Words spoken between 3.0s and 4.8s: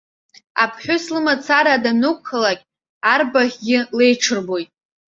арбаӷьгьы леиҽырбоит!